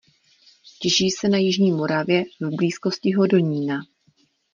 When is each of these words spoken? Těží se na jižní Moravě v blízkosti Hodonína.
Těží 0.81 1.11
se 1.11 1.29
na 1.29 1.37
jižní 1.37 1.71
Moravě 1.71 2.23
v 2.39 2.55
blízkosti 2.55 3.11
Hodonína. 3.13 3.75